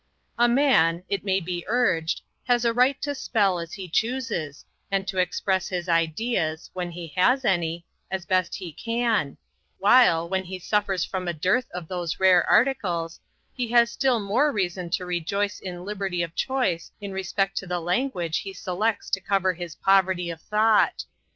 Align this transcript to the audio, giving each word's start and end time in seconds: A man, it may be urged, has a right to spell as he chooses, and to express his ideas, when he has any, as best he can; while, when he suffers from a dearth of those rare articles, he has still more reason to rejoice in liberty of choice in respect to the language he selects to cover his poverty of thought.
A 0.39 0.47
man, 0.47 1.03
it 1.09 1.23
may 1.23 1.39
be 1.39 1.63
urged, 1.67 2.23
has 2.45 2.65
a 2.65 2.73
right 2.73 2.99
to 3.03 3.13
spell 3.13 3.59
as 3.59 3.73
he 3.73 3.87
chooses, 3.87 4.65
and 4.89 5.07
to 5.07 5.19
express 5.19 5.67
his 5.69 5.87
ideas, 5.87 6.71
when 6.73 6.89
he 6.89 7.13
has 7.15 7.45
any, 7.45 7.85
as 8.09 8.25
best 8.25 8.55
he 8.55 8.73
can; 8.73 9.37
while, 9.77 10.27
when 10.27 10.43
he 10.45 10.57
suffers 10.57 11.05
from 11.05 11.27
a 11.27 11.33
dearth 11.35 11.69
of 11.69 11.87
those 11.87 12.19
rare 12.19 12.49
articles, 12.49 13.19
he 13.53 13.67
has 13.67 13.91
still 13.91 14.19
more 14.19 14.51
reason 14.51 14.89
to 14.89 15.05
rejoice 15.05 15.59
in 15.59 15.85
liberty 15.85 16.23
of 16.23 16.33
choice 16.33 16.91
in 16.99 17.11
respect 17.11 17.55
to 17.57 17.67
the 17.67 17.79
language 17.79 18.39
he 18.39 18.53
selects 18.53 19.07
to 19.11 19.21
cover 19.21 19.53
his 19.53 19.75
poverty 19.75 20.31
of 20.31 20.41
thought. 20.41 21.05